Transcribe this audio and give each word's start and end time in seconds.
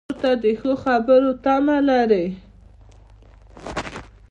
ورور 0.03 0.15
ته 0.21 0.31
د 0.43 0.45
ښو 0.59 0.71
خبرو 0.83 1.31
تمه 1.43 1.77
لرې. 1.87 2.25